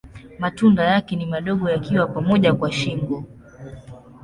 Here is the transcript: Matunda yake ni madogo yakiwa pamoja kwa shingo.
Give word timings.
Matunda 0.39 0.83
yake 0.83 1.15
ni 1.15 1.25
madogo 1.25 1.69
yakiwa 1.69 2.07
pamoja 2.07 2.53
kwa 2.53 2.71
shingo. 2.71 3.23